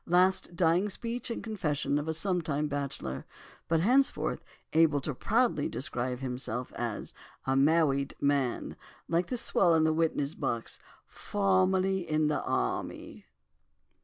Last 0.07 0.55
dying 0.55 0.89
speech 0.89 1.29
and 1.29 1.43
confession 1.43 1.99
of 1.99 2.07
a 2.07 2.13
sometime 2.15 2.67
bachelor, 2.67 3.23
but 3.67 3.81
henceforth 3.81 4.43
able 4.73 4.99
to 4.99 5.13
proudly 5.13 5.69
describe 5.69 6.21
himself 6.21 6.73
'as 6.75 7.13
a 7.45 7.53
mawwied 7.55 8.15
man,' 8.19 8.75
like 9.07 9.27
the 9.27 9.37
swell 9.37 9.75
in 9.75 9.83
the 9.83 9.93
witness 9.93 10.33
box, 10.33 10.79
'faw 11.07 11.67
mally 11.67 11.99
in 12.09 12.29
the 12.29 12.41
awmy! 12.43 13.25